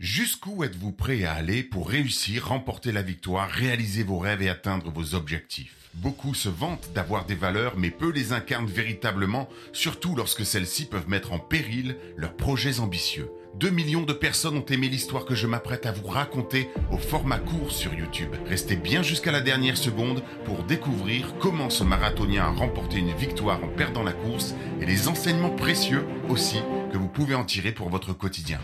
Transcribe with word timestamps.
Jusqu'où 0.00 0.64
êtes-vous 0.64 0.92
prêt 0.92 1.24
à 1.24 1.34
aller 1.34 1.62
pour 1.62 1.90
réussir, 1.90 2.48
remporter 2.48 2.90
la 2.90 3.02
victoire, 3.02 3.50
réaliser 3.50 4.02
vos 4.02 4.16
rêves 4.16 4.40
et 4.40 4.48
atteindre 4.48 4.90
vos 4.90 5.14
objectifs? 5.14 5.74
Beaucoup 5.92 6.32
se 6.32 6.48
vantent 6.48 6.88
d'avoir 6.94 7.26
des 7.26 7.34
valeurs, 7.34 7.74
mais 7.76 7.90
peu 7.90 8.10
les 8.10 8.32
incarnent 8.32 8.66
véritablement, 8.66 9.46
surtout 9.74 10.16
lorsque 10.16 10.46
celles-ci 10.46 10.86
peuvent 10.86 11.10
mettre 11.10 11.34
en 11.34 11.38
péril 11.38 11.98
leurs 12.16 12.34
projets 12.34 12.80
ambitieux. 12.80 13.30
2 13.56 13.68
millions 13.68 14.04
de 14.04 14.14
personnes 14.14 14.56
ont 14.56 14.64
aimé 14.64 14.88
l'histoire 14.88 15.26
que 15.26 15.34
je 15.34 15.46
m'apprête 15.46 15.84
à 15.84 15.92
vous 15.92 16.06
raconter 16.06 16.70
au 16.90 16.96
format 16.96 17.38
court 17.38 17.70
sur 17.70 17.92
YouTube. 17.92 18.34
Restez 18.46 18.76
bien 18.76 19.02
jusqu'à 19.02 19.32
la 19.32 19.42
dernière 19.42 19.76
seconde 19.76 20.22
pour 20.46 20.62
découvrir 20.62 21.34
comment 21.40 21.68
ce 21.68 21.84
marathonien 21.84 22.44
a 22.44 22.48
remporté 22.48 22.96
une 22.96 23.14
victoire 23.14 23.62
en 23.62 23.68
perdant 23.68 24.02
la 24.02 24.14
course 24.14 24.54
et 24.80 24.86
les 24.86 25.08
enseignements 25.08 25.50
précieux 25.50 26.06
aussi 26.30 26.62
que 26.90 26.96
vous 26.96 27.08
pouvez 27.08 27.34
en 27.34 27.44
tirer 27.44 27.72
pour 27.72 27.90
votre 27.90 28.14
quotidien. 28.14 28.60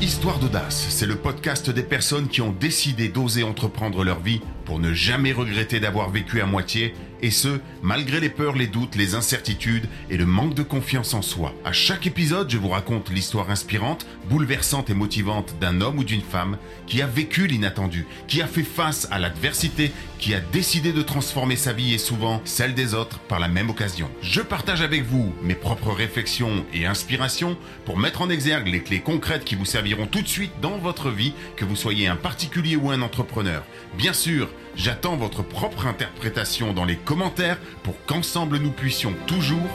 Histoire 0.00 0.38
d'audace, 0.38 0.86
c'est 0.90 1.06
le 1.06 1.16
podcast 1.16 1.70
des 1.70 1.82
personnes 1.82 2.28
qui 2.28 2.40
ont 2.40 2.52
décidé 2.52 3.08
d'oser 3.08 3.42
entreprendre 3.42 4.04
leur 4.04 4.20
vie 4.20 4.40
pour 4.64 4.78
ne 4.78 4.92
jamais 4.92 5.32
regretter 5.32 5.80
d'avoir 5.80 6.08
vécu 6.08 6.40
à 6.40 6.46
moitié, 6.46 6.94
et 7.22 7.30
ce, 7.30 7.60
malgré 7.82 8.20
les 8.20 8.28
peurs, 8.28 8.56
les 8.56 8.66
doutes, 8.66 8.96
les 8.96 9.14
incertitudes 9.14 9.88
et 10.10 10.16
le 10.16 10.26
manque 10.26 10.54
de 10.54 10.62
confiance 10.62 11.14
en 11.14 11.22
soi. 11.22 11.54
À 11.64 11.72
chaque 11.72 12.06
épisode, 12.06 12.50
je 12.50 12.58
vous 12.58 12.68
raconte 12.68 13.10
l'histoire 13.10 13.50
inspirante, 13.50 14.06
bouleversante 14.28 14.90
et 14.90 14.94
motivante 14.94 15.54
d'un 15.60 15.80
homme 15.80 15.98
ou 15.98 16.04
d'une 16.04 16.22
femme 16.22 16.58
qui 16.86 17.02
a 17.02 17.06
vécu 17.06 17.46
l'inattendu, 17.46 18.06
qui 18.26 18.42
a 18.42 18.46
fait 18.46 18.62
face 18.62 19.08
à 19.10 19.18
l'adversité, 19.18 19.92
qui 20.18 20.34
a 20.34 20.40
décidé 20.40 20.92
de 20.92 21.02
transformer 21.02 21.56
sa 21.56 21.72
vie 21.72 21.94
et 21.94 21.98
souvent 21.98 22.40
celle 22.44 22.74
des 22.74 22.94
autres 22.94 23.18
par 23.20 23.38
la 23.38 23.48
même 23.48 23.70
occasion. 23.70 24.10
Je 24.22 24.40
partage 24.40 24.82
avec 24.82 25.04
vous 25.04 25.32
mes 25.42 25.54
propres 25.54 25.92
réflexions 25.92 26.64
et 26.72 26.86
inspirations 26.86 27.56
pour 27.84 27.98
mettre 27.98 28.22
en 28.22 28.30
exergue 28.30 28.68
les 28.68 28.82
clés 28.82 29.00
concrètes 29.00 29.44
qui 29.44 29.54
vous 29.54 29.64
serviront 29.64 30.06
tout 30.06 30.22
de 30.22 30.28
suite 30.28 30.52
dans 30.60 30.78
votre 30.78 31.10
vie, 31.10 31.34
que 31.56 31.64
vous 31.64 31.76
soyez 31.76 32.08
un 32.08 32.16
particulier 32.16 32.76
ou 32.76 32.90
un 32.90 33.02
entrepreneur. 33.02 33.64
Bien 33.96 34.12
sûr, 34.12 34.48
J'attends 34.78 35.16
votre 35.16 35.42
propre 35.42 35.88
interprétation 35.88 36.72
dans 36.72 36.84
les 36.84 36.94
commentaires 36.94 37.58
pour 37.82 37.94
qu'ensemble 38.06 38.58
nous 38.58 38.70
puissions 38.70 39.12
toujours 39.26 39.68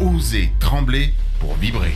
oser 0.00 0.52
trembler 0.60 1.14
pour 1.40 1.54
vibrer. 1.54 1.94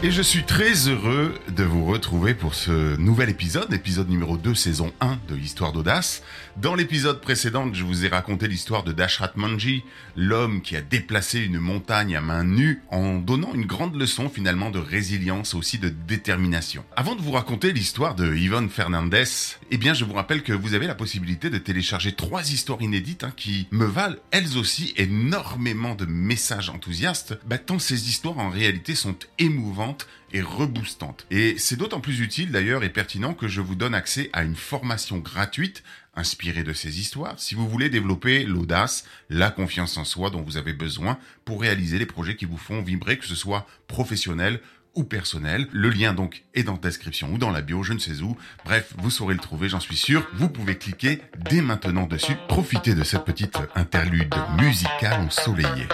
Et 0.00 0.12
je 0.12 0.22
suis 0.22 0.44
très 0.44 0.86
heureux 0.86 1.34
de 1.48 1.64
vous 1.64 1.84
retrouver 1.84 2.32
pour 2.32 2.54
ce 2.54 2.96
nouvel 2.98 3.30
épisode, 3.30 3.72
épisode 3.72 4.08
numéro 4.08 4.36
2, 4.36 4.54
saison 4.54 4.92
1 5.00 5.18
de 5.28 5.34
l'histoire 5.34 5.72
d'audace. 5.72 6.22
Dans 6.56 6.76
l'épisode 6.76 7.20
précédent, 7.20 7.68
je 7.74 7.82
vous 7.82 8.04
ai 8.04 8.08
raconté 8.08 8.46
l'histoire 8.46 8.84
de 8.84 8.92
Dashrat 8.92 9.32
Manji, 9.34 9.82
l'homme 10.14 10.62
qui 10.62 10.76
a 10.76 10.82
déplacé 10.82 11.40
une 11.40 11.58
montagne 11.58 12.14
à 12.14 12.20
main 12.20 12.44
nue 12.44 12.80
en 12.90 13.16
donnant 13.16 13.52
une 13.54 13.66
grande 13.66 13.96
leçon 13.96 14.28
finalement 14.28 14.70
de 14.70 14.78
résilience, 14.78 15.54
aussi 15.54 15.78
de 15.78 15.88
détermination. 15.88 16.84
Avant 16.94 17.16
de 17.16 17.20
vous 17.20 17.32
raconter 17.32 17.72
l'histoire 17.72 18.14
de 18.14 18.36
Yvonne 18.36 18.70
Fernandez, 18.70 19.24
eh 19.72 19.78
bien 19.78 19.94
je 19.94 20.04
vous 20.04 20.14
rappelle 20.14 20.44
que 20.44 20.52
vous 20.52 20.74
avez 20.74 20.86
la 20.86 20.94
possibilité 20.94 21.50
de 21.50 21.58
télécharger 21.58 22.12
trois 22.12 22.52
histoires 22.52 22.82
inédites 22.82 23.24
hein, 23.24 23.32
qui 23.36 23.66
me 23.72 23.84
valent 23.84 24.16
elles 24.30 24.58
aussi 24.58 24.94
énormément 24.96 25.96
de 25.96 26.06
messages 26.06 26.70
enthousiastes, 26.70 27.36
bah, 27.46 27.58
tant 27.58 27.80
ces 27.80 28.08
histoires 28.08 28.38
en 28.38 28.48
réalité 28.48 28.94
sont 28.94 29.16
émouvantes 29.40 29.87
et 30.32 30.42
reboostante. 30.42 31.26
Et 31.30 31.56
c'est 31.58 31.76
d'autant 31.76 32.00
plus 32.00 32.20
utile 32.20 32.50
d'ailleurs 32.50 32.84
et 32.84 32.90
pertinent 32.90 33.34
que 33.34 33.48
je 33.48 33.60
vous 33.60 33.74
donne 33.74 33.94
accès 33.94 34.30
à 34.32 34.42
une 34.42 34.56
formation 34.56 35.18
gratuite 35.18 35.82
inspirée 36.14 36.64
de 36.64 36.72
ces 36.72 36.98
histoires 37.00 37.38
si 37.38 37.54
vous 37.54 37.68
voulez 37.68 37.88
développer 37.88 38.44
l'audace, 38.44 39.04
la 39.30 39.50
confiance 39.50 39.96
en 39.96 40.04
soi 40.04 40.30
dont 40.30 40.42
vous 40.42 40.56
avez 40.56 40.72
besoin 40.72 41.18
pour 41.44 41.60
réaliser 41.60 41.98
les 41.98 42.06
projets 42.06 42.36
qui 42.36 42.44
vous 42.44 42.56
font 42.56 42.82
vibrer, 42.82 43.18
que 43.18 43.26
ce 43.26 43.34
soit 43.34 43.66
professionnel 43.86 44.60
ou 44.94 45.04
personnel. 45.04 45.68
Le 45.72 45.90
lien 45.90 46.12
donc 46.12 46.42
est 46.54 46.64
dans 46.64 46.72
la 46.72 46.78
description 46.78 47.32
ou 47.32 47.38
dans 47.38 47.50
la 47.50 47.62
bio, 47.62 47.82
je 47.82 47.92
ne 47.92 47.98
sais 47.98 48.20
où. 48.20 48.36
Bref, 48.64 48.92
vous 48.98 49.10
saurez 49.10 49.34
le 49.34 49.40
trouver, 49.40 49.68
j'en 49.68 49.80
suis 49.80 49.96
sûr. 49.96 50.26
Vous 50.34 50.48
pouvez 50.48 50.76
cliquer 50.76 51.20
dès 51.48 51.62
maintenant 51.62 52.06
dessus. 52.06 52.36
Profitez 52.48 52.94
de 52.94 53.04
cette 53.04 53.24
petite 53.24 53.56
interlude 53.74 54.34
musicale 54.58 55.20
ensoleillée. 55.20 55.88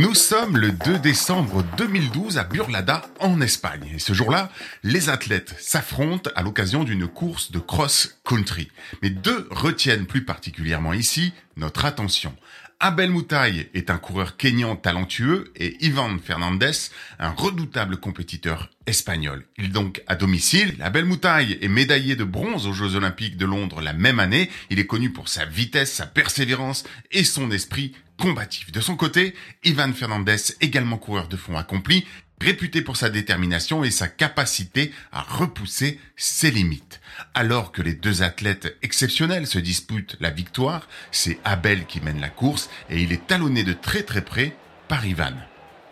Nous 0.00 0.14
sommes 0.14 0.56
le 0.56 0.72
2 0.72 0.98
décembre 0.98 1.62
2012 1.76 2.38
à 2.38 2.44
Burlada, 2.44 3.02
en 3.18 3.42
Espagne. 3.42 3.86
Et 3.96 3.98
ce 3.98 4.14
jour-là, 4.14 4.50
les 4.82 5.10
athlètes 5.10 5.54
s'affrontent 5.58 6.30
à 6.34 6.42
l'occasion 6.42 6.84
d'une 6.84 7.06
course 7.06 7.52
de 7.52 7.58
cross-country. 7.58 8.70
Mais 9.02 9.10
deux 9.10 9.46
retiennent 9.50 10.06
plus 10.06 10.24
particulièrement 10.24 10.94
ici 10.94 11.34
notre 11.58 11.84
attention. 11.84 12.34
Abel 12.82 13.10
Moutaï 13.10 13.68
est 13.74 13.90
un 13.90 13.98
coureur 13.98 14.38
kényan 14.38 14.74
talentueux 14.74 15.52
et 15.54 15.76
Ivan 15.84 16.16
Fernandez, 16.18 16.72
un 17.18 17.28
redoutable 17.28 17.98
compétiteur 17.98 18.70
espagnol. 18.86 19.44
Il 19.58 19.70
donc 19.70 20.02
à 20.06 20.14
domicile. 20.14 20.76
Abel 20.80 21.04
Moutaï 21.04 21.58
est 21.60 21.68
médaillé 21.68 22.16
de 22.16 22.24
bronze 22.24 22.66
aux 22.66 22.72
Jeux 22.72 22.94
Olympiques 22.94 23.36
de 23.36 23.44
Londres 23.44 23.82
la 23.82 23.92
même 23.92 24.18
année. 24.18 24.48
Il 24.70 24.78
est 24.78 24.86
connu 24.86 25.12
pour 25.12 25.28
sa 25.28 25.44
vitesse, 25.44 25.92
sa 25.92 26.06
persévérance 26.06 26.84
et 27.10 27.22
son 27.22 27.50
esprit 27.50 27.92
combatif. 28.16 28.72
De 28.72 28.80
son 28.80 28.96
côté, 28.96 29.34
Ivan 29.62 29.92
Fernandez, 29.92 30.36
également 30.62 30.96
coureur 30.96 31.28
de 31.28 31.36
fond 31.36 31.58
accompli, 31.58 32.06
réputé 32.40 32.82
pour 32.82 32.96
sa 32.96 33.10
détermination 33.10 33.84
et 33.84 33.90
sa 33.90 34.08
capacité 34.08 34.92
à 35.12 35.20
repousser 35.22 36.00
ses 36.16 36.50
limites. 36.50 37.00
Alors 37.34 37.72
que 37.72 37.82
les 37.82 37.94
deux 37.94 38.22
athlètes 38.22 38.76
exceptionnels 38.82 39.46
se 39.46 39.58
disputent 39.58 40.16
la 40.20 40.30
victoire, 40.30 40.88
c'est 41.10 41.38
Abel 41.44 41.86
qui 41.86 42.00
mène 42.00 42.20
la 42.20 42.30
course 42.30 42.70
et 42.88 43.02
il 43.02 43.12
est 43.12 43.26
talonné 43.26 43.62
de 43.62 43.72
très 43.72 44.02
très 44.02 44.22
près 44.22 44.56
par 44.88 45.04
Ivan. 45.06 45.34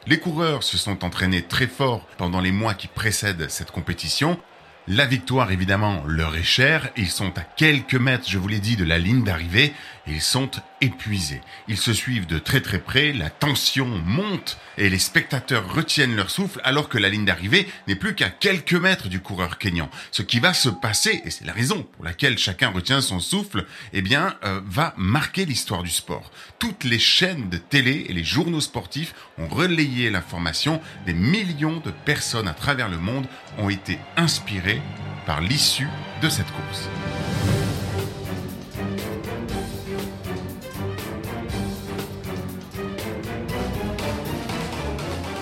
Les 0.06 0.18
coureurs 0.18 0.62
se 0.62 0.78
sont 0.78 1.04
entraînés 1.04 1.42
très 1.42 1.66
fort 1.66 2.06
pendant 2.16 2.40
les 2.40 2.52
mois 2.52 2.74
qui 2.74 2.88
précèdent 2.88 3.50
cette 3.50 3.70
compétition. 3.70 4.40
La 4.90 5.04
victoire, 5.04 5.52
évidemment, 5.52 6.02
leur 6.06 6.34
est 6.34 6.42
chère. 6.42 6.88
Ils 6.96 7.10
sont 7.10 7.36
à 7.36 7.42
quelques 7.42 7.94
mètres, 7.94 8.24
je 8.26 8.38
vous 8.38 8.48
l'ai 8.48 8.58
dit, 8.58 8.74
de 8.74 8.86
la 8.86 8.96
ligne 8.96 9.22
d'arrivée. 9.22 9.74
Ils 10.06 10.22
sont 10.22 10.50
épuisés. 10.80 11.42
Ils 11.66 11.76
se 11.76 11.92
suivent 11.92 12.26
de 12.26 12.38
très 12.38 12.62
très 12.62 12.78
près, 12.78 13.12
la 13.12 13.28
tension 13.28 13.86
monte 13.86 14.58
et 14.78 14.88
les 14.88 14.98
spectateurs 14.98 15.74
retiennent 15.74 16.16
leur 16.16 16.30
souffle 16.30 16.60
alors 16.64 16.88
que 16.88 16.96
la 16.96 17.08
ligne 17.08 17.24
d'arrivée 17.24 17.68
n'est 17.86 17.96
plus 17.96 18.14
qu'à 18.14 18.30
quelques 18.30 18.74
mètres 18.74 19.08
du 19.08 19.20
coureur 19.20 19.58
kényan. 19.58 19.90
Ce 20.10 20.22
qui 20.22 20.38
va 20.38 20.54
se 20.54 20.68
passer, 20.68 21.20
et 21.24 21.30
c'est 21.30 21.44
la 21.44 21.52
raison 21.52 21.82
pour 21.82 22.04
laquelle 22.04 22.38
chacun 22.38 22.70
retient 22.70 23.00
son 23.00 23.20
souffle, 23.20 23.66
eh 23.92 24.00
bien, 24.00 24.36
euh, 24.44 24.60
va 24.64 24.94
marquer 24.96 25.44
l'histoire 25.44 25.82
du 25.82 25.90
sport. 25.90 26.30
Toutes 26.58 26.84
les 26.84 26.98
chaînes 26.98 27.50
de 27.50 27.58
télé 27.58 28.06
et 28.08 28.12
les 28.12 28.24
journaux 28.24 28.60
sportifs 28.60 29.14
ont 29.36 29.48
relayé 29.48 30.10
l'information. 30.10 30.80
Des 31.04 31.14
millions 31.14 31.80
de 31.80 31.90
personnes 31.90 32.48
à 32.48 32.54
travers 32.54 32.88
le 32.88 32.98
monde 32.98 33.26
ont 33.58 33.68
été 33.68 33.98
inspirées 34.16 34.77
par 35.26 35.40
l'issue 35.40 35.88
de 36.22 36.28
cette 36.28 36.50
course. 36.52 36.88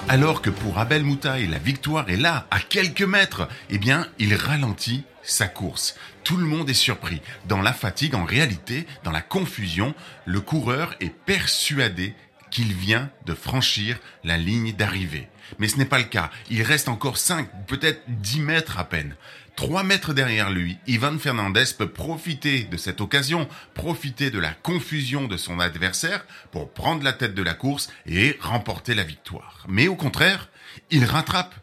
Alors 0.08 0.40
que 0.40 0.50
pour 0.50 0.78
Abel 0.78 1.02
Moutaï, 1.02 1.48
la 1.48 1.58
victoire 1.58 2.08
est 2.08 2.16
là, 2.16 2.46
à 2.52 2.60
quelques 2.60 3.02
mètres, 3.02 3.48
eh 3.70 3.78
bien, 3.78 4.06
il 4.20 4.34
ralentit 4.34 5.02
sa 5.22 5.48
course. 5.48 5.96
Tout 6.22 6.36
le 6.36 6.46
monde 6.46 6.70
est 6.70 6.74
surpris. 6.74 7.20
Dans 7.46 7.60
la 7.60 7.72
fatigue, 7.72 8.14
en 8.14 8.24
réalité, 8.24 8.86
dans 9.02 9.10
la 9.10 9.20
confusion, 9.20 9.94
le 10.24 10.40
coureur 10.40 10.94
est 11.00 11.12
persuadé 11.12 12.14
qu'il 12.50 12.72
vient 12.72 13.10
de 13.26 13.34
franchir 13.34 13.98
la 14.22 14.38
ligne 14.38 14.72
d'arrivée. 14.72 15.28
Mais 15.58 15.68
ce 15.68 15.76
n'est 15.76 15.84
pas 15.84 15.98
le 15.98 16.04
cas. 16.04 16.30
Il 16.50 16.62
reste 16.62 16.88
encore 16.88 17.18
5, 17.18 17.48
peut-être 17.66 18.02
10 18.08 18.40
mètres 18.40 18.78
à 18.78 18.84
peine. 18.84 19.16
Trois 19.56 19.84
mètres 19.84 20.12
derrière 20.12 20.50
lui, 20.50 20.76
Ivan 20.86 21.18
Fernandez 21.18 21.64
peut 21.78 21.88
profiter 21.88 22.64
de 22.64 22.76
cette 22.76 23.00
occasion, 23.00 23.48
profiter 23.72 24.30
de 24.30 24.38
la 24.38 24.52
confusion 24.52 25.28
de 25.28 25.38
son 25.38 25.60
adversaire 25.60 26.26
pour 26.52 26.70
prendre 26.70 27.02
la 27.02 27.14
tête 27.14 27.34
de 27.34 27.42
la 27.42 27.54
course 27.54 27.90
et 28.04 28.36
remporter 28.40 28.94
la 28.94 29.02
victoire. 29.02 29.64
Mais 29.66 29.88
au 29.88 29.96
contraire, 29.96 30.50
il 30.90 31.06
rattrape 31.06 31.54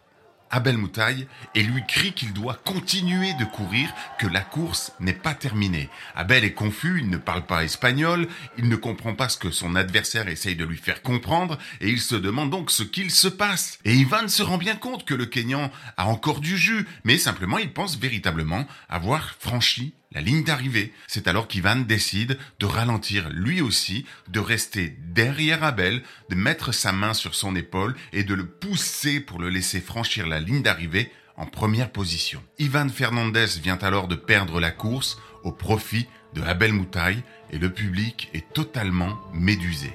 Abel 0.54 0.78
Moutaï 0.78 1.28
et 1.56 1.64
lui 1.64 1.82
crie 1.88 2.14
qu'il 2.14 2.32
doit 2.32 2.62
continuer 2.64 3.34
de 3.40 3.44
courir, 3.44 3.90
que 4.20 4.28
la 4.28 4.42
course 4.42 4.92
n'est 5.00 5.12
pas 5.12 5.34
terminée. 5.34 5.90
Abel 6.16 6.44
est 6.44 6.54
confus, 6.54 7.00
il 7.02 7.10
ne 7.10 7.18
parle 7.18 7.48
pas 7.48 7.64
espagnol, 7.64 8.28
il 8.60 8.70
ne 8.70 8.76
comprend 8.76 9.16
pas 9.16 9.30
ce 9.30 9.40
que 9.40 9.50
son 9.50 9.76
adversaire 9.76 10.28
essaye 10.28 10.56
de 10.56 10.64
lui 10.64 10.78
faire 10.78 11.02
comprendre 11.02 11.58
et 11.82 11.90
il 11.90 12.00
se 12.00 12.14
demande 12.16 12.52
donc 12.52 12.70
ce 12.70 12.84
qu'il 12.84 13.10
se 13.10 13.28
passe. 13.28 13.80
Et 13.84 13.96
Ivan 13.96 14.28
se 14.28 14.44
rend 14.44 14.60
bien 14.60 14.76
compte 14.76 15.06
que 15.06 15.16
le 15.16 15.26
Kenyan 15.26 15.72
a 15.98 16.06
encore 16.06 16.40
du 16.40 16.56
jus, 16.56 16.86
mais 17.04 17.18
simplement 17.18 17.58
il 17.58 17.74
pense 17.74 17.98
véritablement 17.98 18.68
avoir 18.90 19.34
franchi 19.40 19.96
la 20.14 20.22
ligne 20.22 20.44
d'arrivée. 20.44 20.94
C'est 21.08 21.28
alors 21.28 21.48
qu'Ivan 21.48 21.78
décide 21.78 22.38
de 22.60 22.66
ralentir 22.66 23.30
lui 23.30 23.62
aussi, 23.62 24.06
de 24.28 24.40
rester 24.40 24.98
derrière 25.00 25.64
Abel, 25.64 26.04
de 26.30 26.36
mettre 26.36 26.72
sa 26.72 26.92
main 26.92 27.14
sur 27.14 27.36
son 27.36 27.56
épaule 27.56 27.96
et 28.12 28.24
de 28.24 28.34
le 28.34 28.46
pousser 28.46 29.20
pour 29.20 29.40
le 29.40 29.50
laisser 29.50 29.82
franchir 29.82 30.28
la 30.28 30.40
ligne 30.40 30.62
d'arrivée 30.62 31.12
en 31.36 31.46
première 31.46 31.92
position. 31.92 32.44
Ivan 32.60 32.90
Fernandez 32.90 33.60
vient 33.62 33.80
alors 33.82 34.08
de 34.08 34.16
perdre 34.16 34.60
la 34.60 34.72
course 34.72 35.18
au 35.44 35.52
profit 35.52 36.08
de 36.34 36.42
Abel 36.42 36.74
Moutaï 36.74 37.24
et 37.52 37.58
le 37.58 37.72
public 37.72 38.30
est 38.34 38.54
totalement 38.54 39.20
médusé. 39.34 39.94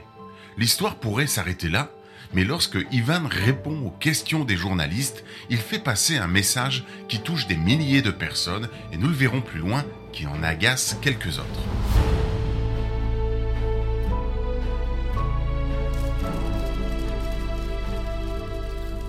L'histoire 0.56 0.96
pourrait 0.96 1.26
s'arrêter 1.26 1.68
là, 1.68 1.90
mais 2.34 2.44
lorsque 2.44 2.78
Ivan 2.92 3.22
répond 3.28 3.86
aux 3.86 3.90
questions 3.90 4.44
des 4.44 4.56
journalistes, 4.56 5.24
il 5.50 5.58
fait 5.58 5.78
passer 5.78 6.18
un 6.18 6.26
message 6.26 6.84
qui 7.08 7.20
touche 7.20 7.46
des 7.46 7.56
milliers 7.56 8.02
de 8.02 8.10
personnes 8.10 8.68
et 8.92 8.98
nous 8.98 9.08
le 9.08 9.14
verrons 9.14 9.40
plus 9.40 9.60
loin, 9.60 9.84
qui 10.18 10.26
en 10.26 10.42
agace 10.42 10.96
quelques 11.00 11.38
autres. 11.38 11.64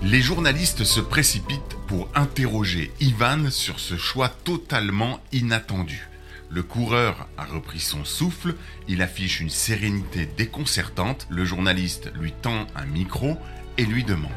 Les 0.02 0.22
journalistes 0.22 0.84
se 0.84 1.00
précipitent 1.00 1.76
pour 1.88 2.08
interroger 2.14 2.92
Ivan 3.00 3.50
sur 3.50 3.80
ce 3.80 3.96
choix 3.96 4.28
totalement 4.28 5.18
inattendu. 5.32 6.08
Le 6.48 6.62
coureur 6.62 7.26
a 7.36 7.44
repris 7.44 7.80
son 7.80 8.04
souffle, 8.04 8.54
il 8.86 9.02
affiche 9.02 9.40
une 9.40 9.50
sérénité 9.50 10.26
déconcertante, 10.36 11.26
le 11.28 11.44
journaliste 11.44 12.12
lui 12.14 12.32
tend 12.40 12.68
un 12.76 12.86
micro 12.86 13.36
et 13.78 13.84
lui 13.84 14.04
demande⁇ 14.04 14.30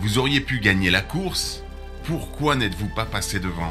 Vous 0.00 0.18
auriez 0.18 0.40
pu 0.40 0.58
gagner 0.58 0.90
la 0.90 1.02
course? 1.02 1.62
Pourquoi 2.02 2.56
n'êtes-vous 2.56 2.88
pas 2.88 3.06
passé 3.06 3.38
devant?⁇ 3.38 3.70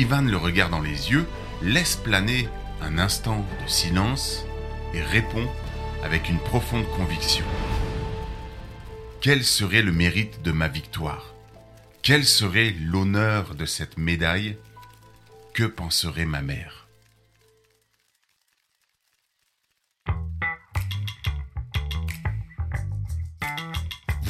Ivan 0.00 0.22
le 0.22 0.36
regarde 0.36 0.72
dans 0.72 0.80
les 0.80 1.10
yeux, 1.10 1.26
laisse 1.64 1.96
planer 1.96 2.48
un 2.80 2.98
instant 2.98 3.44
de 3.62 3.68
silence 3.68 4.44
et 4.94 5.00
répond 5.00 5.48
avec 6.02 6.28
une 6.28 6.38
profonde 6.38 6.88
conviction. 6.96 7.44
Quel 9.20 9.44
serait 9.44 9.82
le 9.82 9.92
mérite 9.92 10.42
de 10.42 10.50
ma 10.50 10.66
victoire? 10.66 11.34
Quel 12.02 12.24
serait 12.24 12.74
l'honneur 12.80 13.54
de 13.54 13.64
cette 13.64 13.96
médaille? 13.96 14.56
Que 15.54 15.64
penserait 15.64 16.26
ma 16.26 16.42
mère? 16.42 16.81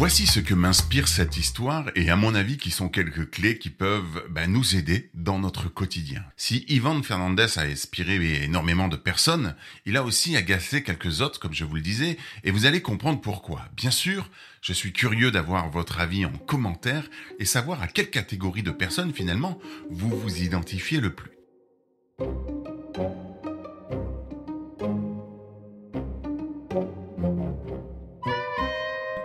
Voici 0.02 0.26
ce 0.26 0.40
que 0.40 0.52
m'inspire 0.52 1.06
cette 1.06 1.36
histoire 1.36 1.88
et 1.94 2.10
à 2.10 2.16
mon 2.16 2.34
avis 2.34 2.56
qui 2.56 2.72
sont 2.72 2.88
quelques 2.88 3.30
clés 3.30 3.56
qui 3.56 3.70
peuvent 3.70 4.26
ben, 4.30 4.50
nous 4.50 4.74
aider 4.74 5.10
dans 5.14 5.38
notre 5.38 5.68
quotidien. 5.68 6.24
Si 6.36 6.64
Ivan 6.66 7.00
Fernandez 7.04 7.56
a 7.56 7.60
inspiré 7.60 8.42
énormément 8.42 8.88
de 8.88 8.96
personnes, 8.96 9.54
il 9.86 9.96
a 9.96 10.02
aussi 10.02 10.36
agacé 10.36 10.82
quelques 10.82 11.20
autres 11.20 11.38
comme 11.38 11.52
je 11.52 11.64
vous 11.64 11.76
le 11.76 11.82
disais 11.82 12.16
et 12.42 12.50
vous 12.50 12.66
allez 12.66 12.82
comprendre 12.82 13.20
pourquoi. 13.20 13.62
Bien 13.76 13.92
sûr, 13.92 14.28
je 14.60 14.72
suis 14.72 14.92
curieux 14.92 15.30
d'avoir 15.30 15.70
votre 15.70 16.00
avis 16.00 16.26
en 16.26 16.32
commentaire 16.32 17.08
et 17.38 17.44
savoir 17.44 17.80
à 17.80 17.86
quelle 17.86 18.10
catégorie 18.10 18.64
de 18.64 18.72
personnes 18.72 19.14
finalement 19.14 19.60
vous 19.88 20.10
vous 20.18 20.42
identifiez 20.42 20.98
le 20.98 21.14
plus. 21.14 21.30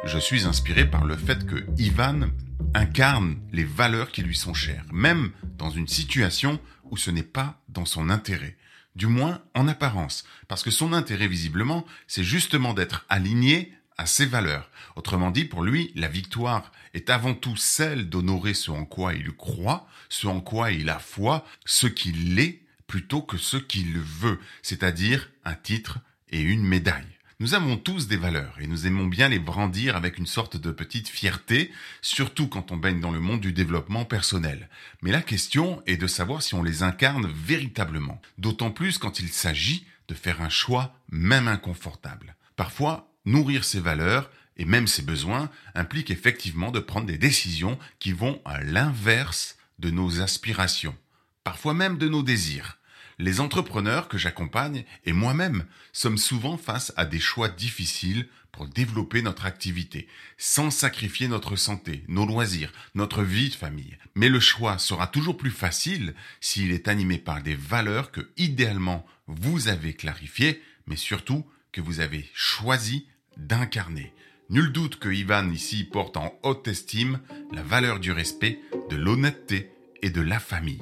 Je 0.07 0.19
suis 0.19 0.45
inspiré 0.45 0.89
par 0.89 1.03
le 1.03 1.17
fait 1.17 1.45
que 1.45 1.65
Ivan 1.77 2.29
incarne 2.73 3.39
les 3.51 3.65
valeurs 3.65 4.11
qui 4.11 4.21
lui 4.21 4.35
sont 4.35 4.53
chères, 4.53 4.85
même 4.91 5.31
dans 5.57 5.69
une 5.69 5.87
situation 5.87 6.61
où 6.85 6.95
ce 6.95 7.11
n'est 7.11 7.23
pas 7.23 7.61
dans 7.67 7.85
son 7.85 8.09
intérêt, 8.09 8.55
du 8.95 9.07
moins 9.07 9.41
en 9.53 9.67
apparence, 9.67 10.23
parce 10.47 10.63
que 10.63 10.71
son 10.71 10.93
intérêt 10.93 11.27
visiblement, 11.27 11.85
c'est 12.07 12.23
justement 12.23 12.73
d'être 12.73 13.05
aligné 13.09 13.73
à 13.97 14.05
ses 14.05 14.25
valeurs. 14.25 14.69
Autrement 14.95 15.29
dit, 15.29 15.43
pour 15.43 15.61
lui, 15.61 15.91
la 15.95 16.07
victoire 16.07 16.71
est 16.93 17.09
avant 17.09 17.33
tout 17.33 17.57
celle 17.57 18.07
d'honorer 18.07 18.53
ce 18.53 18.71
en 18.71 18.85
quoi 18.85 19.13
il 19.13 19.31
croit, 19.31 19.87
ce 20.07 20.27
en 20.27 20.39
quoi 20.39 20.71
il 20.71 20.89
a 20.89 20.99
foi, 20.99 21.45
ce 21.65 21.87
qu'il 21.87 22.39
est, 22.39 22.61
plutôt 22.87 23.21
que 23.21 23.37
ce 23.37 23.57
qu'il 23.57 23.99
veut, 23.99 24.39
c'est-à-dire 24.61 25.29
un 25.43 25.55
titre 25.55 25.99
et 26.29 26.39
une 26.39 26.63
médaille. 26.63 27.16
Nous 27.39 27.53
avons 27.53 27.77
tous 27.77 28.07
des 28.07 28.17
valeurs 28.17 28.57
et 28.59 28.65
nous 28.65 28.87
aimons 28.87 29.05
bien 29.05 29.29
les 29.29 29.37
brandir 29.37 29.95
avec 29.95 30.17
une 30.17 30.25
sorte 30.25 30.57
de 30.57 30.71
petite 30.71 31.07
fierté, 31.07 31.71
surtout 32.01 32.47
quand 32.47 32.71
on 32.71 32.77
baigne 32.77 32.99
dans 32.99 33.11
le 33.11 33.19
monde 33.19 33.41
du 33.41 33.53
développement 33.53 34.05
personnel. 34.05 34.69
Mais 35.03 35.11
la 35.11 35.21
question 35.21 35.83
est 35.85 35.97
de 35.97 36.07
savoir 36.07 36.41
si 36.41 36.55
on 36.55 36.63
les 36.63 36.81
incarne 36.81 37.31
véritablement, 37.31 38.19
d'autant 38.39 38.71
plus 38.71 38.97
quand 38.97 39.19
il 39.19 39.29
s'agit 39.29 39.85
de 40.07 40.15
faire 40.15 40.41
un 40.41 40.49
choix 40.49 40.95
même 41.11 41.47
inconfortable. 41.47 42.35
Parfois, 42.55 43.13
nourrir 43.25 43.65
ses 43.65 43.81
valeurs 43.81 44.31
et 44.55 44.65
même 44.65 44.87
ses 44.87 45.03
besoins 45.03 45.51
implique 45.75 46.09
effectivement 46.09 46.71
de 46.71 46.79
prendre 46.79 47.05
des 47.05 47.19
décisions 47.19 47.77
qui 47.99 48.13
vont 48.13 48.41
à 48.45 48.63
l'inverse 48.63 49.57
de 49.77 49.91
nos 49.91 50.21
aspirations, 50.21 50.97
parfois 51.43 51.75
même 51.75 51.99
de 51.99 52.07
nos 52.07 52.23
désirs 52.23 52.76
les 53.19 53.39
entrepreneurs 53.39 54.07
que 54.07 54.17
j'accompagne 54.17 54.83
et 55.05 55.13
moi-même 55.13 55.65
sommes 55.91 56.17
souvent 56.17 56.57
face 56.57 56.93
à 56.97 57.05
des 57.05 57.19
choix 57.19 57.49
difficiles 57.49 58.27
pour 58.51 58.67
développer 58.67 59.21
notre 59.21 59.45
activité, 59.45 60.07
sans 60.37 60.71
sacrifier 60.71 61.27
notre 61.27 61.55
santé, 61.55 62.03
nos 62.07 62.25
loisirs, 62.25 62.71
notre 62.95 63.23
vie 63.23 63.49
de 63.49 63.55
famille. 63.55 63.97
Mais 64.15 64.29
le 64.29 64.39
choix 64.39 64.77
sera 64.77 65.07
toujours 65.07 65.37
plus 65.37 65.51
facile 65.51 66.13
s'il 66.41 66.71
est 66.71 66.87
animé 66.87 67.17
par 67.17 67.41
des 67.41 67.55
valeurs 67.55 68.11
que, 68.11 68.29
idéalement, 68.37 69.05
vous 69.27 69.67
avez 69.67 69.93
clarifiées, 69.93 70.61
mais 70.87 70.95
surtout 70.95 71.45
que 71.71 71.81
vous 71.81 71.99
avez 71.99 72.29
choisi 72.33 73.07
d'incarner. 73.35 74.13
Nul 74.49 74.71
doute 74.71 74.97
que 74.97 75.09
Ivan 75.09 75.51
ici 75.51 75.83
porte 75.83 76.17
en 76.17 76.33
haute 76.43 76.67
estime 76.67 77.19
la 77.51 77.63
valeur 77.63 77.99
du 77.99 78.11
respect, 78.11 78.59
de 78.89 78.95
l'honnêteté 78.95 79.71
et 80.01 80.09
de 80.09 80.21
la 80.21 80.39
famille. 80.39 80.79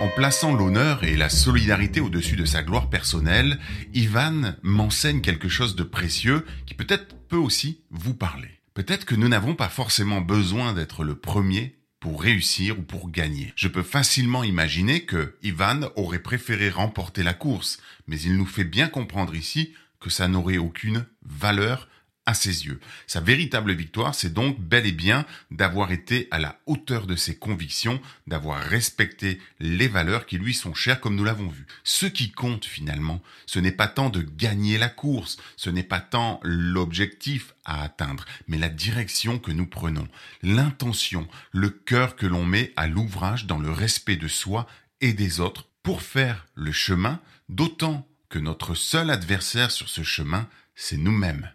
En 0.00 0.08
plaçant 0.14 0.54
l'honneur 0.54 1.02
et 1.04 1.16
la 1.16 1.28
solidarité 1.28 2.00
au-dessus 2.00 2.36
de 2.36 2.44
sa 2.44 2.62
gloire 2.62 2.88
personnelle, 2.88 3.58
Ivan 3.94 4.54
m'enseigne 4.62 5.20
quelque 5.20 5.48
chose 5.48 5.74
de 5.74 5.82
précieux 5.82 6.46
qui 6.66 6.74
peut-être 6.74 7.16
peut 7.28 7.36
aussi 7.36 7.82
vous 7.90 8.14
parler. 8.14 8.48
Peut-être 8.74 9.04
que 9.04 9.16
nous 9.16 9.28
n'avons 9.28 9.54
pas 9.54 9.68
forcément 9.68 10.20
besoin 10.20 10.72
d'être 10.72 11.02
le 11.02 11.16
premier 11.16 11.76
pour 12.00 12.22
réussir 12.22 12.78
ou 12.78 12.82
pour 12.82 13.10
gagner. 13.10 13.52
Je 13.56 13.66
peux 13.66 13.82
facilement 13.82 14.44
imaginer 14.44 15.04
que 15.04 15.36
Ivan 15.42 15.80
aurait 15.96 16.22
préféré 16.22 16.70
remporter 16.70 17.24
la 17.24 17.34
course, 17.34 17.80
mais 18.06 18.20
il 18.20 18.36
nous 18.36 18.46
fait 18.46 18.64
bien 18.64 18.88
comprendre 18.88 19.34
ici 19.34 19.74
que 20.00 20.10
ça 20.10 20.28
n'aurait 20.28 20.58
aucune 20.58 21.06
valeur 21.24 21.88
à 22.28 22.34
ses 22.34 22.66
yeux. 22.66 22.78
Sa 23.06 23.22
véritable 23.22 23.72
victoire, 23.72 24.14
c'est 24.14 24.34
donc 24.34 24.60
bel 24.60 24.84
et 24.84 24.92
bien 24.92 25.24
d'avoir 25.50 25.92
été 25.92 26.28
à 26.30 26.38
la 26.38 26.60
hauteur 26.66 27.06
de 27.06 27.16
ses 27.16 27.38
convictions, 27.38 28.02
d'avoir 28.26 28.60
respecté 28.60 29.40
les 29.60 29.88
valeurs 29.88 30.26
qui 30.26 30.36
lui 30.36 30.52
sont 30.52 30.74
chères 30.74 31.00
comme 31.00 31.16
nous 31.16 31.24
l'avons 31.24 31.48
vu. 31.48 31.66
Ce 31.84 32.04
qui 32.04 32.30
compte 32.30 32.66
finalement, 32.66 33.22
ce 33.46 33.58
n'est 33.58 33.72
pas 33.72 33.88
tant 33.88 34.10
de 34.10 34.20
gagner 34.20 34.76
la 34.76 34.90
course, 34.90 35.38
ce 35.56 35.70
n'est 35.70 35.82
pas 35.82 36.00
tant 36.00 36.38
l'objectif 36.42 37.54
à 37.64 37.82
atteindre, 37.82 38.26
mais 38.46 38.58
la 38.58 38.68
direction 38.68 39.38
que 39.38 39.50
nous 39.50 39.66
prenons, 39.66 40.06
l'intention, 40.42 41.26
le 41.52 41.70
cœur 41.70 42.14
que 42.14 42.26
l'on 42.26 42.44
met 42.44 42.74
à 42.76 42.88
l'ouvrage 42.88 43.46
dans 43.46 43.58
le 43.58 43.72
respect 43.72 44.16
de 44.16 44.28
soi 44.28 44.66
et 45.00 45.14
des 45.14 45.40
autres 45.40 45.66
pour 45.82 46.02
faire 46.02 46.46
le 46.54 46.72
chemin, 46.72 47.22
d'autant 47.48 48.06
que 48.28 48.38
notre 48.38 48.74
seul 48.74 49.08
adversaire 49.08 49.70
sur 49.70 49.88
ce 49.88 50.02
chemin, 50.02 50.46
c'est 50.74 50.98
nous-mêmes. 50.98 51.50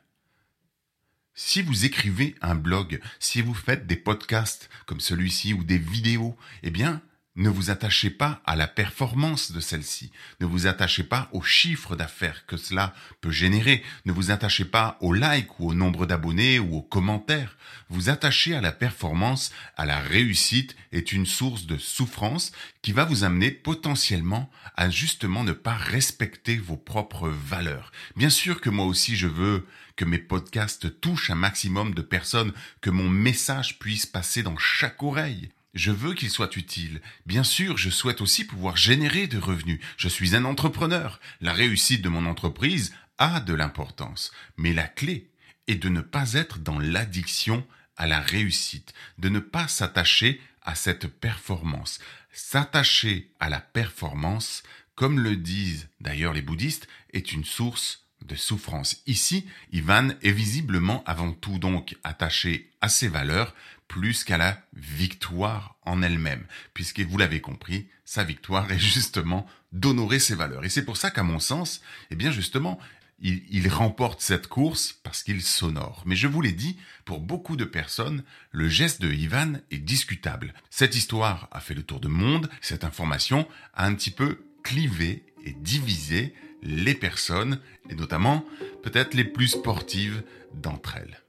Si 1.36 1.64
vous 1.64 1.86
écrivez 1.86 2.36
un 2.42 2.54
blog, 2.54 3.02
si 3.20 3.42
vous 3.42 3.56
faites 3.56 3.88
des 3.88 3.96
podcasts 3.96 4.70
comme 4.86 5.00
celui-ci 5.00 5.54
ou 5.54 5.64
des 5.64 5.80
vidéos, 5.80 6.38
eh 6.62 6.70
bien, 6.70 7.02
ne 7.36 7.50
vous 7.50 7.72
attachez 7.72 8.12
pas 8.12 8.42
à 8.46 8.56
la 8.56 8.68
performance 8.68 9.52
de 9.52 9.60
celle-ci. 9.60 10.12
Ne 10.40 10.46
vous 10.46 10.68
attachez 10.68 11.04
pas 11.04 11.30
au 11.32 11.42
chiffre 11.42 11.96
d'affaires 11.96 12.46
que 12.46 12.58
cela 12.58 12.94
peut 13.22 13.32
générer. 13.32 13.84
Ne 14.06 14.12
vous 14.12 14.30
attachez 14.30 14.66
pas 14.66 14.98
au 15.02 15.14
like 15.14 15.60
ou 15.60 15.70
au 15.70 15.74
nombre 15.74 16.06
d'abonnés 16.06 16.60
ou 16.60 16.76
aux 16.76 16.82
commentaires. 16.84 17.58
Vous 17.90 18.10
attachez 18.10 18.54
à 18.54 18.62
la 18.62 18.72
performance, 18.72 19.52
à 19.78 19.86
la 19.86 20.00
réussite 20.00 20.76
est 20.92 21.12
une 21.12 21.26
source 21.26 21.66
de 21.66 21.78
souffrance 21.80 22.52
qui 22.84 22.92
va 22.92 23.04
vous 23.04 23.24
amener 23.24 23.50
potentiellement 23.50 24.52
à 24.76 24.92
justement 24.92 25.44
ne 25.44 25.54
pas 25.54 25.74
respecter 25.76 26.58
vos 26.58 26.78
propres 26.78 27.30
valeurs. 27.30 27.92
Bien 28.16 28.30
sûr 28.30 28.62
que 28.62 28.70
moi 28.70 28.86
aussi 28.86 29.16
je 29.16 29.28
veux 29.28 29.66
que 29.96 30.06
mes 30.06 30.20
podcasts 30.20 31.02
touchent 31.02 31.32
un 31.32 31.36
maximum 31.36 31.96
de 31.96 32.02
personnes, 32.04 32.54
que 32.82 32.90
mon 32.92 33.10
message 33.10 33.80
puisse 33.80 34.06
passer 34.06 34.44
dans 34.44 34.58
chaque 34.58 35.02
oreille. 35.02 35.50
Je 35.74 35.92
veux 35.92 36.14
qu'il 36.14 36.30
soit 36.30 36.56
utile. 36.56 37.02
Bien 37.26 37.44
sûr, 37.44 37.78
je 37.78 37.90
souhaite 37.90 38.22
aussi 38.22 38.46
pouvoir 38.46 38.78
générer 38.78 39.26
de 39.26 39.40
revenus. 39.40 39.80
Je 39.98 40.08
suis 40.08 40.36
un 40.36 40.46
entrepreneur. 40.46 41.20
La 41.42 41.52
réussite 41.52 42.04
de 42.04 42.10
mon 42.10 42.28
entreprise 42.28 42.94
a 43.18 43.40
de 43.40 43.54
l'importance. 43.54 44.32
Mais 44.56 44.74
la 44.74 44.88
clé 44.88 45.32
est 45.68 45.76
de 45.76 45.90
ne 45.90 46.02
pas 46.02 46.34
être 46.34 46.60
dans 46.60 46.78
l'addiction 46.78 47.66
à 47.98 48.06
la 48.06 48.20
réussite, 48.20 48.94
de 49.18 49.30
ne 49.30 49.40
pas 49.40 49.68
s'attacher 49.68 50.40
à 50.62 50.76
cette 50.76 51.08
performance. 51.08 52.00
S'attacher 52.32 53.32
à 53.40 53.50
la 53.50 53.60
performance, 53.60 54.64
comme 54.96 55.20
le 55.20 55.36
disent 55.36 55.90
d'ailleurs 56.02 56.34
les 56.34 56.42
bouddhistes, 56.42 56.88
est 57.14 57.32
une 57.32 57.46
source 57.46 58.03
de 58.28 58.36
souffrance. 58.36 59.02
Ici, 59.08 59.46
Ivan 59.72 60.10
est 60.22 60.32
visiblement 60.32 61.04
avant 61.06 61.32
tout 61.32 61.60
donc 61.60 61.98
attaché 62.04 62.72
à 62.82 62.90
ses 62.90 63.08
valeurs 63.08 63.54
plus 63.88 64.24
qu'à 64.24 64.38
la 64.38 64.62
victoire 64.74 65.76
en 65.84 66.02
elle-même, 66.02 66.46
puisque 66.74 67.02
vous 67.02 67.18
l'avez 67.18 67.42
compris, 67.42 67.88
sa 68.06 68.24
victoire 68.24 68.72
est 68.72 68.80
justement 68.80 69.46
d'honorer 69.72 70.20
ses 70.20 70.36
valeurs. 70.36 70.66
Et 70.66 70.70
c'est 70.70 70.86
pour 70.86 70.98
ça 70.98 71.12
qu'à 71.12 71.24
mon 71.24 71.40
sens, 71.40 71.82
eh 72.10 72.16
bien 72.16 72.32
justement, 72.32 72.80
il, 73.24 73.70
remporte 73.70 74.22
cette 74.22 74.48
course 74.48 75.00
parce 75.04 75.24
qu'il 75.24 75.42
s'honore. 75.42 76.04
Mais 76.06 76.16
je 76.16 76.28
vous 76.28 76.42
l'ai 76.42 76.52
dit, 76.52 76.78
pour 77.06 77.20
beaucoup 77.20 77.56
de 77.56 77.66
personnes, 77.66 78.24
le 78.52 78.68
geste 78.68 79.02
de 79.02 79.12
Ivan 79.12 79.54
est 79.72 79.78
discutable. 79.78 80.54
Cette 80.70 80.96
histoire 80.96 81.48
a 81.52 81.62
fait 81.62 81.74
le 81.74 81.84
tour 81.84 82.00
du 82.00 82.10
monde, 82.10 82.50
cette 82.62 82.84
information 82.84 83.48
a 83.74 83.86
un 83.86 83.96
petit 83.96 84.12
peu 84.12 84.46
clivé 84.64 85.24
et 85.44 85.52
divisé 85.52 86.34
les 86.62 86.94
personnes, 86.94 87.60
et 87.90 87.96
notamment 87.96 88.46
peut-être 88.84 89.14
les 89.14 89.26
plus 89.26 89.50
sportives 89.50 90.24
d'entre 90.54 90.98
elles. 90.98 91.20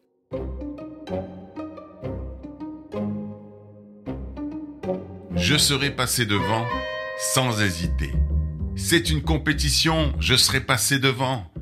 Je 5.36 5.58
serai 5.58 5.90
passé 5.90 6.26
devant 6.26 6.66
sans 7.18 7.60
hésiter. 7.60 8.12
C'est 8.76 9.10
une 9.10 9.22
compétition, 9.22 10.14
je 10.18 10.36
serai 10.36 10.60
passé 10.60 10.98
devant. 10.98 11.52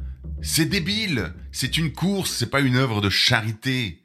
C'est 0.40 0.66
débile, 0.66 1.32
c'est 1.52 1.76
une 1.78 1.92
course, 1.92 2.32
c'est 2.32 2.50
pas 2.50 2.60
une 2.60 2.76
œuvre 2.76 3.00
de 3.00 3.10
charité. 3.10 4.02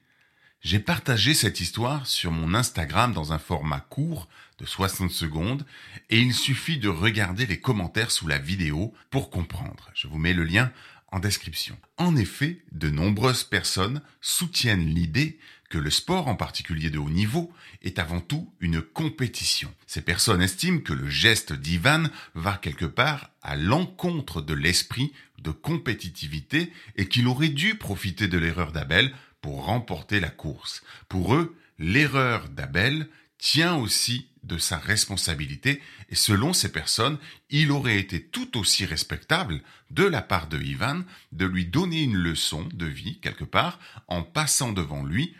J'ai 0.61 0.79
partagé 0.79 1.33
cette 1.33 1.61
histoire 1.61 2.05
sur 2.07 2.31
mon 2.31 2.53
Instagram 2.53 3.13
dans 3.13 3.33
un 3.33 3.37
format 3.37 3.79
court 3.79 4.27
de 4.59 4.65
60 4.65 5.11
secondes 5.11 5.65
et 6.09 6.19
il 6.19 6.33
suffit 6.33 6.77
de 6.77 6.89
regarder 6.89 7.45
les 7.45 7.59
commentaires 7.59 8.11
sous 8.11 8.27
la 8.27 8.39
vidéo 8.39 8.93
pour 9.09 9.29
comprendre. 9.29 9.89
Je 9.93 10.07
vous 10.07 10.17
mets 10.17 10.33
le 10.33 10.43
lien 10.43 10.71
en 11.11 11.19
description. 11.19 11.77
En 11.97 12.15
effet, 12.15 12.59
de 12.71 12.89
nombreuses 12.89 13.43
personnes 13.43 14.01
soutiennent 14.21 14.87
l'idée 14.87 15.39
que 15.69 15.77
le 15.77 15.89
sport, 15.89 16.27
en 16.27 16.35
particulier 16.35 16.89
de 16.89 16.97
haut 16.97 17.09
niveau, 17.09 17.51
est 17.81 17.99
avant 17.99 18.21
tout 18.21 18.51
une 18.59 18.81
compétition. 18.81 19.73
Ces 19.85 20.01
personnes 20.01 20.41
estiment 20.41 20.79
que 20.79 20.93
le 20.93 21.09
geste 21.09 21.53
d'Ivan 21.53 22.03
va 22.35 22.57
quelque 22.57 22.85
part 22.85 23.31
à 23.41 23.55
l'encontre 23.55 24.41
de 24.41 24.53
l'esprit 24.53 25.11
de 25.39 25.51
compétitivité 25.51 26.71
et 26.95 27.07
qu'il 27.07 27.27
aurait 27.27 27.49
dû 27.49 27.75
profiter 27.75 28.27
de 28.27 28.37
l'erreur 28.37 28.71
d'Abel 28.71 29.13
pour 29.41 29.65
remporter 29.65 30.19
la 30.19 30.29
course. 30.29 30.83
Pour 31.09 31.35
eux, 31.35 31.55
l'erreur 31.79 32.49
d'Abel 32.49 33.07
tient 33.37 33.75
aussi 33.75 34.29
de 34.43 34.57
sa 34.57 34.77
responsabilité 34.77 35.81
et 36.09 36.15
selon 36.15 36.53
ces 36.53 36.71
personnes, 36.71 37.17
il 37.49 37.71
aurait 37.71 37.99
été 37.99 38.23
tout 38.23 38.57
aussi 38.57 38.85
respectable 38.85 39.61
de 39.91 40.03
la 40.03 40.21
part 40.21 40.47
de 40.47 40.61
Ivan 40.61 41.01
de 41.33 41.45
lui 41.45 41.65
donner 41.65 42.01
une 42.01 42.15
leçon 42.15 42.67
de 42.73 42.85
vie 42.85 43.19
quelque 43.19 43.43
part 43.43 43.79
en 44.07 44.23
passant 44.23 44.71
devant 44.71 45.03
lui 45.03 45.35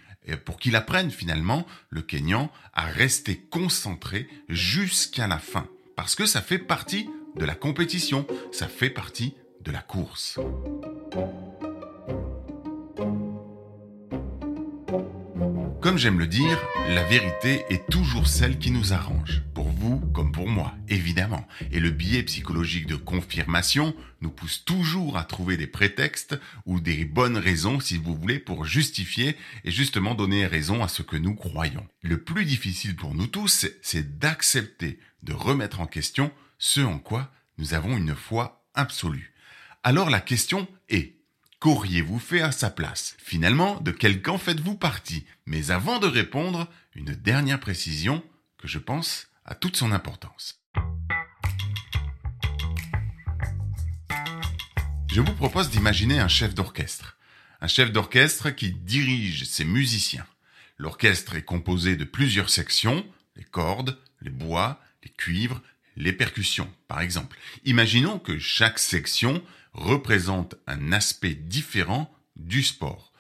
pour 0.46 0.60
qu'il 0.60 0.76
apprenne 0.76 1.12
finalement, 1.12 1.66
le 1.90 2.02
Kenyan, 2.02 2.52
à 2.74 2.86
rester 2.86 3.38
concentré 3.38 4.28
jusqu'à 4.50 5.28
la 5.28 5.40
fin. 5.40 5.68
Parce 5.96 6.16
que 6.16 6.26
ça 6.26 6.42
fait 6.42 6.60
partie 6.60 7.10
de 7.38 7.46
la 7.46 7.56
compétition, 7.56 8.28
ça 8.52 8.68
fait 8.68 8.90
partie 8.90 9.36
de 9.62 9.72
la 9.72 9.82
course. 9.82 10.38
Comme 15.88 15.98
j'aime 15.98 16.20
le 16.20 16.28
dire, 16.28 16.62
la 16.90 17.06
vérité 17.06 17.64
est 17.70 17.90
toujours 17.90 18.28
celle 18.28 18.60
qui 18.60 18.72
nous 18.72 18.92
arrange, 18.92 19.42
pour 19.54 19.70
vous 19.70 20.02
comme 20.14 20.34
pour 20.34 20.50
moi, 20.50 20.76
évidemment. 20.90 21.48
Et 21.72 21.80
le 21.80 21.92
biais 21.92 22.24
psychologique 22.24 22.88
de 22.88 22.98
confirmation 22.98 23.96
nous 24.20 24.30
pousse 24.30 24.66
toujours 24.66 25.18
à 25.18 25.24
trouver 25.24 25.56
des 25.56 25.66
prétextes 25.66 26.38
ou 26.66 26.82
des 26.82 27.06
bonnes 27.06 27.38
raisons, 27.38 27.80
si 27.80 27.96
vous 27.96 28.14
voulez, 28.14 28.38
pour 28.38 28.66
justifier 28.66 29.38
et 29.64 29.72
justement 29.72 30.14
donner 30.14 30.46
raison 30.46 30.84
à 30.84 30.90
ce 30.90 31.04
que 31.04 31.16
nous 31.16 31.36
croyons. 31.36 31.88
Le 32.02 32.22
plus 32.22 32.44
difficile 32.44 32.98
pour 32.98 33.16
nous 33.16 33.28
tous, 33.28 33.66
c'est 33.82 34.20
d'accepter 34.20 35.00
de 35.24 35.32
remettre 35.32 35.80
en 35.80 35.88
question 35.88 36.34
ce 36.60 36.82
en 36.82 37.00
quoi 37.00 37.32
nous 37.58 37.74
avons 37.74 37.96
une 37.96 38.14
foi 38.14 38.66
absolue. 38.74 39.34
Alors 39.84 40.10
la 40.10 40.20
question 40.20 40.68
est, 40.90 41.17
Qu'auriez-vous 41.60 42.20
fait 42.20 42.42
à 42.42 42.52
sa 42.52 42.70
place? 42.70 43.16
Finalement, 43.18 43.82
de 43.82 43.90
quel 43.90 44.22
camp 44.22 44.38
faites-vous 44.38 44.76
partie? 44.76 45.26
Mais 45.48 45.72
avant 45.72 45.98
de 45.98 46.06
répondre, 46.06 46.70
une 46.94 47.16
dernière 47.16 47.60
précision 47.60 48.24
que 48.60 48.68
je 48.68 48.78
pense 48.78 49.28
a 49.44 49.56
toute 49.56 49.76
son 49.76 49.92
importance. 49.92 50.62
Je 55.12 55.20
vous 55.20 55.34
propose 55.34 55.72
d'imaginer 55.72 56.20
un 56.20 56.28
chef 56.28 56.54
d'orchestre. 56.54 57.18
Un 57.60 57.68
chef 57.68 57.92
d'orchestre 57.92 58.52
qui 58.52 58.72
dirige 58.72 59.46
ses 59.46 59.66
musiciens. 59.66 60.28
L'orchestre 60.78 61.36
est 61.36 61.44
composé 61.44 61.96
de 61.96 62.04
plusieurs 62.04 62.52
sections, 62.52 63.04
les 63.36 63.44
cordes, 63.44 63.98
les 64.22 64.30
bois, 64.30 64.80
les 65.04 65.10
cuivres, 65.10 65.64
les 65.96 66.14
percussions, 66.14 66.72
par 66.88 67.02
exemple. 67.02 67.36
Imaginons 67.66 68.20
que 68.20 68.38
chaque 68.38 68.78
section 68.78 69.42
représente 69.74 70.56
un 70.68 70.92
aspect 70.92 71.34
différent 71.34 72.14
du 72.36 72.64
sport. 72.64 73.14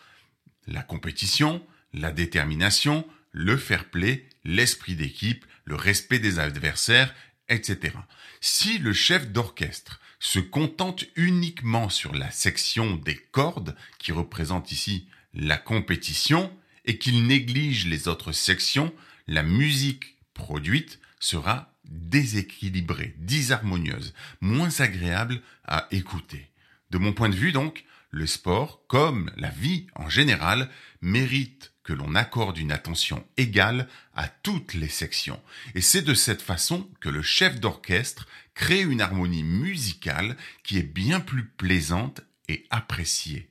La 0.67 0.83
compétition, 0.83 1.65
la 1.93 2.11
détermination, 2.11 3.07
le 3.31 3.57
fair 3.57 3.89
play, 3.89 4.27
l'esprit 4.43 4.95
d'équipe, 4.95 5.45
le 5.65 5.75
respect 5.75 6.19
des 6.19 6.39
adversaires, 6.39 7.13
etc. 7.49 7.95
Si 8.41 8.77
le 8.77 8.93
chef 8.93 9.31
d'orchestre 9.31 9.99
se 10.19 10.39
contente 10.39 11.05
uniquement 11.15 11.89
sur 11.89 12.13
la 12.13 12.31
section 12.31 12.95
des 12.95 13.15
cordes, 13.15 13.75
qui 13.99 14.11
représente 14.11 14.71
ici 14.71 15.07
la 15.33 15.57
compétition, 15.57 16.51
et 16.85 16.97
qu'il 16.97 17.27
néglige 17.27 17.85
les 17.85 18.07
autres 18.07 18.31
sections, 18.31 18.93
la 19.27 19.43
musique 19.43 20.17
produite 20.33 20.99
sera 21.19 21.76
déséquilibrée, 21.89 23.15
disharmonieuse, 23.17 24.13
moins 24.41 24.79
agréable 24.79 25.41
à 25.65 25.87
écouter. 25.91 26.49
De 26.89 26.97
mon 26.97 27.13
point 27.13 27.29
de 27.29 27.35
vue 27.35 27.51
donc, 27.51 27.85
le 28.09 28.25
sport, 28.25 28.81
comme 28.87 29.31
la 29.35 29.49
vie 29.49 29.87
en 29.95 30.09
général, 30.09 30.69
mérite 31.01 31.73
que 31.83 31.93
l'on 31.93 32.15
accorde 32.15 32.57
une 32.57 32.71
attention 32.71 33.25
égale 33.37 33.87
à 34.13 34.27
toutes 34.27 34.73
les 34.73 34.89
sections. 34.89 35.41
Et 35.75 35.81
c'est 35.81 36.01
de 36.01 36.13
cette 36.13 36.41
façon 36.41 36.89
que 36.99 37.09
le 37.09 37.21
chef 37.21 37.59
d'orchestre 37.59 38.27
crée 38.55 38.81
une 38.81 39.01
harmonie 39.01 39.43
musicale 39.43 40.35
qui 40.63 40.77
est 40.77 40.83
bien 40.83 41.19
plus 41.19 41.45
plaisante 41.45 42.21
et 42.49 42.65
appréciée. 42.69 43.49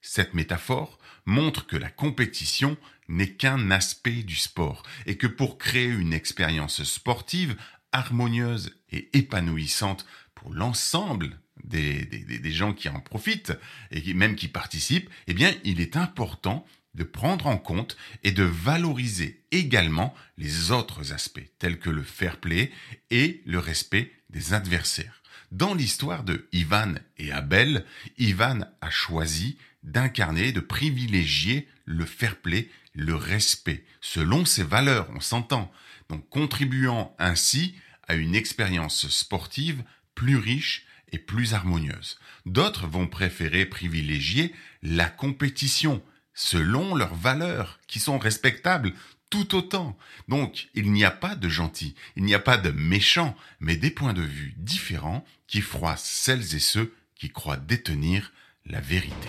Cette 0.00 0.34
métaphore 0.34 0.98
montre 1.24 1.66
que 1.66 1.76
la 1.76 1.90
compétition 1.90 2.76
n'est 3.08 3.32
qu'un 3.32 3.70
aspect 3.70 4.22
du 4.22 4.36
sport 4.36 4.82
et 5.06 5.16
que 5.16 5.26
pour 5.26 5.58
créer 5.58 5.88
une 5.88 6.12
expérience 6.12 6.82
sportive 6.84 7.56
harmonieuse 7.92 8.76
et 8.90 9.16
épanouissante 9.16 10.06
pour 10.34 10.52
l'ensemble 10.52 11.38
des, 11.64 12.04
des, 12.04 12.52
gens 12.52 12.72
qui 12.72 12.88
en 12.88 13.00
profitent 13.00 13.52
et 13.90 14.14
même 14.14 14.34
qui 14.34 14.48
participent, 14.48 15.10
eh 15.26 15.34
bien, 15.34 15.54
il 15.64 15.80
est 15.80 15.96
important 15.96 16.66
de 16.94 17.04
prendre 17.04 17.46
en 17.46 17.56
compte 17.56 17.96
et 18.22 18.32
de 18.32 18.42
valoriser 18.42 19.44
également 19.50 20.14
les 20.36 20.70
autres 20.70 21.12
aspects, 21.12 21.48
tels 21.58 21.78
que 21.78 21.90
le 21.90 22.02
fair 22.02 22.38
play 22.38 22.70
et 23.10 23.42
le 23.46 23.58
respect 23.58 24.12
des 24.30 24.54
adversaires. 24.54 25.22
Dans 25.52 25.74
l'histoire 25.74 26.24
de 26.24 26.48
Ivan 26.52 26.94
et 27.18 27.30
Abel, 27.30 27.84
Ivan 28.18 28.66
a 28.80 28.90
choisi 28.90 29.58
d'incarner, 29.82 30.52
de 30.52 30.60
privilégier 30.60 31.68
le 31.84 32.04
fair 32.04 32.36
play, 32.36 32.70
le 32.94 33.14
respect, 33.14 33.84
selon 34.00 34.44
ses 34.44 34.62
valeurs, 34.62 35.08
on 35.14 35.20
s'entend, 35.20 35.72
donc 36.08 36.28
contribuant 36.28 37.14
ainsi 37.18 37.74
à 38.06 38.14
une 38.14 38.34
expérience 38.34 39.08
sportive 39.08 39.82
plus 40.14 40.36
riche 40.36 40.86
et 41.10 41.18
plus 41.18 41.54
harmonieuse. 41.54 42.18
D'autres 42.46 42.86
vont 42.86 43.06
préférer 43.06 43.66
privilégier 43.66 44.54
la 44.82 45.08
compétition 45.08 46.02
selon 46.34 46.94
leurs 46.94 47.14
valeurs, 47.14 47.78
qui 47.86 48.00
sont 48.00 48.18
respectables 48.18 48.94
tout 49.30 49.54
autant. 49.54 49.96
Donc, 50.28 50.68
il 50.74 50.92
n'y 50.92 51.04
a 51.04 51.10
pas 51.10 51.34
de 51.36 51.48
gentils, 51.48 51.94
il 52.16 52.24
n'y 52.24 52.34
a 52.34 52.38
pas 52.38 52.58
de 52.58 52.70
méchants, 52.70 53.36
mais 53.60 53.76
des 53.76 53.90
points 53.90 54.12
de 54.12 54.22
vue 54.22 54.54
différents 54.58 55.24
qui 55.46 55.60
froissent 55.60 56.04
celles 56.04 56.54
et 56.54 56.58
ceux 56.58 56.94
qui 57.14 57.30
croient 57.30 57.56
détenir 57.56 58.32
la 58.66 58.80
vérité. 58.80 59.28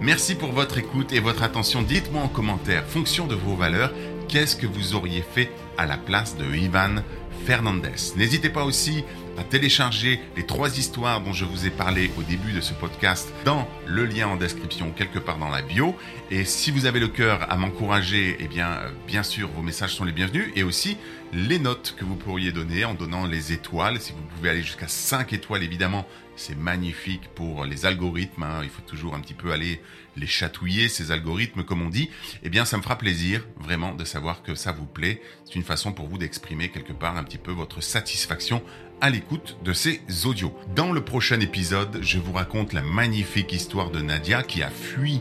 Merci 0.00 0.34
pour 0.34 0.52
votre 0.52 0.78
écoute 0.78 1.12
et 1.12 1.20
votre 1.20 1.42
attention. 1.42 1.82
Dites-moi 1.82 2.22
en 2.22 2.28
commentaire, 2.28 2.86
fonction 2.86 3.26
de 3.26 3.34
vos 3.34 3.54
valeurs, 3.54 3.92
qu'est-ce 4.28 4.56
que 4.56 4.66
vous 4.66 4.94
auriez 4.94 5.22
fait 5.22 5.50
à 5.76 5.86
la 5.86 5.96
place 5.96 6.36
de 6.36 6.44
Ivan 6.54 7.02
Fernandez? 7.44 8.14
N'hésitez 8.16 8.50
pas 8.50 8.64
aussi 8.64 9.04
à 9.38 9.44
télécharger 9.44 10.20
les 10.36 10.46
trois 10.46 10.78
histoires 10.78 11.20
dont 11.20 11.32
je 11.32 11.44
vous 11.44 11.66
ai 11.66 11.70
parlé 11.70 12.10
au 12.18 12.22
début 12.22 12.52
de 12.52 12.60
ce 12.60 12.72
podcast 12.72 13.32
dans 13.44 13.68
le 13.86 14.04
lien 14.04 14.28
en 14.28 14.36
description 14.36 14.90
quelque 14.92 15.18
part 15.18 15.38
dans 15.38 15.48
la 15.48 15.62
bio. 15.62 15.94
Et 16.30 16.44
si 16.44 16.70
vous 16.70 16.86
avez 16.86 17.00
le 17.00 17.08
cœur 17.08 17.50
à 17.50 17.56
m'encourager, 17.56 18.36
eh 18.40 18.48
bien, 18.48 18.70
euh, 18.70 18.90
bien 19.06 19.22
sûr, 19.22 19.48
vos 19.48 19.62
messages 19.62 19.94
sont 19.94 20.04
les 20.04 20.12
bienvenus. 20.12 20.50
Et 20.56 20.62
aussi 20.62 20.96
les 21.32 21.58
notes 21.58 21.94
que 21.98 22.04
vous 22.04 22.16
pourriez 22.16 22.52
donner 22.52 22.84
en 22.84 22.94
donnant 22.94 23.26
les 23.26 23.52
étoiles. 23.52 24.00
Si 24.00 24.12
vous 24.12 24.22
pouvez 24.36 24.50
aller 24.50 24.62
jusqu'à 24.62 24.88
5 24.88 25.32
étoiles, 25.32 25.62
évidemment, 25.62 26.06
c'est 26.36 26.56
magnifique 26.56 27.28
pour 27.34 27.64
les 27.64 27.86
algorithmes. 27.86 28.42
Hein. 28.42 28.60
Il 28.62 28.70
faut 28.70 28.82
toujours 28.82 29.14
un 29.14 29.20
petit 29.20 29.34
peu 29.34 29.52
aller 29.52 29.80
les 30.16 30.26
chatouiller, 30.26 30.88
ces 30.88 31.10
algorithmes, 31.10 31.64
comme 31.64 31.82
on 31.82 31.88
dit. 31.88 32.10
Eh 32.42 32.48
bien, 32.48 32.64
ça 32.64 32.76
me 32.76 32.82
fera 32.82 32.96
plaisir, 32.96 33.46
vraiment, 33.58 33.94
de 33.94 34.04
savoir 34.04 34.42
que 34.42 34.54
ça 34.54 34.72
vous 34.72 34.86
plaît. 34.86 35.20
C'est 35.44 35.56
une 35.56 35.64
façon 35.64 35.92
pour 35.92 36.08
vous 36.08 36.18
d'exprimer 36.18 36.70
quelque 36.70 36.92
part 36.92 37.16
un 37.16 37.24
petit 37.24 37.38
peu 37.38 37.52
votre 37.52 37.82
satisfaction 37.82 38.62
à 39.00 39.10
l'écoute 39.10 39.56
de 39.64 39.72
ces 39.72 40.00
audios. 40.24 40.52
Dans 40.74 40.92
le 40.92 41.04
prochain 41.04 41.40
épisode, 41.40 41.98
je 42.02 42.18
vous 42.18 42.32
raconte 42.32 42.72
la 42.72 42.82
magnifique 42.82 43.52
histoire 43.52 43.90
de 43.90 44.00
Nadia 44.00 44.42
qui 44.42 44.62
a 44.62 44.70
fui 44.70 45.20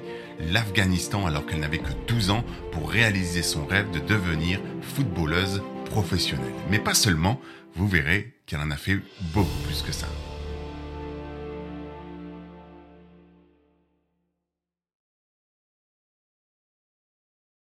l'Afghanistan 0.52 1.26
alors 1.26 1.46
qu'elle 1.46 1.60
n'avait 1.60 1.80
que 1.80 1.92
12 2.08 2.30
ans 2.32 2.44
pour 2.72 2.90
réaliser 2.90 3.44
son 3.44 3.66
rêve 3.66 3.92
de 3.92 4.00
devenir 4.00 4.60
footballeuse 4.82 5.62
professionnelle. 5.86 6.54
Mais 6.70 6.80
pas 6.80 6.94
seulement, 6.94 7.40
vous 7.76 7.88
verrez 7.88 8.34
qu'elle 8.46 8.60
en 8.60 8.72
a 8.72 8.78
fait 8.78 9.00
beaucoup 9.34 9.62
plus 9.66 9.82
que 9.82 9.92
ça. 9.92 10.08